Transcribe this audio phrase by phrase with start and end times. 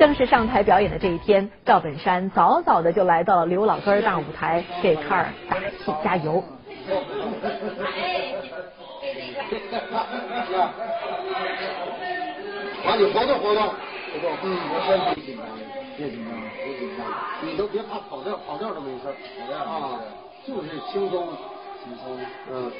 [0.00, 6.42] 正式上台表演的这一天，赵本山早早的就来到了刘老根大舞台，给卡尔打气加油。
[12.82, 14.58] 把你活动活动，活动，嗯，
[15.14, 15.44] 别紧张，
[15.98, 16.32] 别紧张，
[16.64, 17.06] 别紧张，
[17.42, 19.08] 你都别怕跑调，跑调都没事
[19.52, 20.00] 啊，
[20.46, 21.28] 就是轻松，
[21.86, 22.72] 嗯。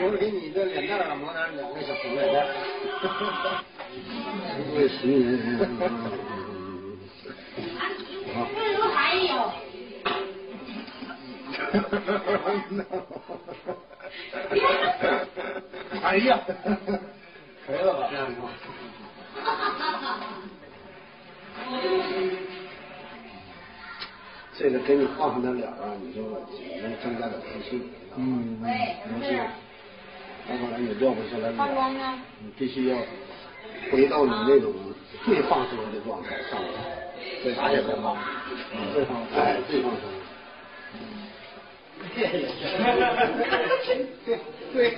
[0.00, 2.46] 我给你这脸蛋上抹点两个小红脸蛋，
[4.56, 5.66] 不会识人。
[8.34, 8.36] 好。
[8.94, 9.30] 还有。
[16.02, 16.38] 哎呀，
[17.66, 18.08] 可以了吧？
[18.10, 18.36] 这样子。
[24.58, 26.22] 这个给你画上点脸啊，你就
[26.82, 27.88] 能增加点自信。
[28.16, 29.38] 嗯，没事。
[30.48, 31.56] 再后来你撂不下来脸，
[32.42, 32.96] 你必须要
[33.92, 34.74] 回到你那种
[35.24, 36.66] 最放松的状态上来，
[37.40, 38.16] 最放松，
[38.92, 40.02] 最放松，哎，最放松。
[44.24, 44.38] 对
[44.72, 44.96] 对，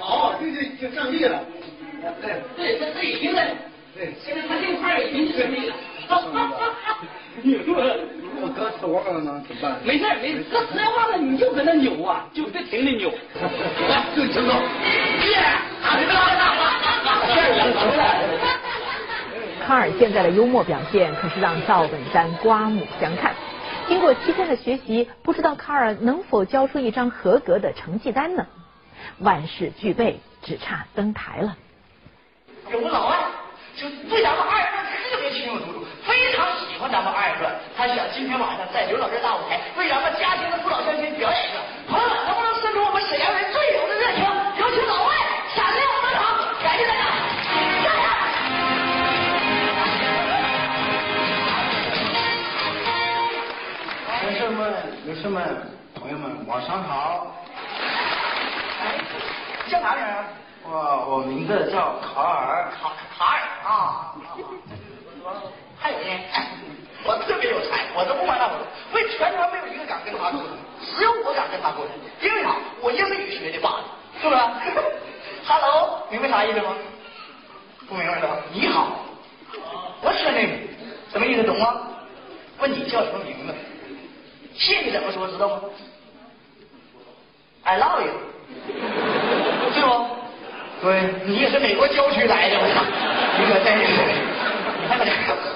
[0.00, 1.44] 好，这就就胜利了。
[2.20, 3.40] 对，对，这这已经了。
[3.94, 5.76] 对，现在他这块已经胜利了。
[7.42, 7.74] 你说
[8.86, 9.76] 我搁手上呢，怎么办？
[9.84, 13.10] 没事没事，搁实话了，你就搁那扭啊，就别停的扭。
[13.88, 14.54] 来，就成功。
[14.54, 15.38] 耶！
[19.66, 23.34] 康尔现在的幽默表现可是让赵本山刮目相看。
[23.88, 28.46] 经过七天的学习，不知道卡尔能否交出一张合格的成绩单呢？
[29.18, 31.56] 万事俱备，只差登台了。
[32.72, 33.16] 有个老外
[33.76, 37.43] 就对咱们二人转特别情有独钟，非常喜欢咱们二人转。
[37.76, 41.58] 他想今天晚上在刘老根大舞台为咱们家庭的父老乡亲表演一个。
[41.88, 44.24] 朋友们，能不能伸出我们沈阳人最有的热情，
[44.58, 45.10] 有请老外
[45.56, 46.22] 闪亮登场？
[46.62, 47.02] 感谢大家！
[54.20, 54.72] 学生们、
[55.04, 55.66] 女士们、
[55.96, 57.34] 朋友们，晚上好。
[58.80, 58.94] 哎，
[59.68, 60.04] 叫啥名？
[60.62, 60.70] 我
[61.10, 62.70] 我名字叫卡尔。
[62.70, 64.14] 卡卡尔啊。
[65.76, 66.04] 还有呢？
[67.04, 70.48] 我特别有才，我都不瞒大伙说，为全船没有一个敢跟他过的，
[70.96, 71.90] 只有我敢跟他沟通。
[72.20, 72.56] 因为啥？
[72.80, 73.84] 我英语学的罢了，
[74.20, 74.40] 是不是？
[75.46, 76.74] Hello，明白啥意思吗？
[77.88, 79.04] 不明白的，你好。
[80.00, 80.52] 我说那个
[81.12, 81.42] 什么意思？
[81.44, 81.80] 懂吗？
[82.60, 83.54] 问你叫什么名字？
[84.56, 85.60] 谢谢怎么说知道吗
[87.64, 88.12] ？I love you，
[89.74, 90.06] 对不？
[90.80, 93.92] 对，你也是美国郊区来的，你可真是，
[94.80, 95.53] 你看看这。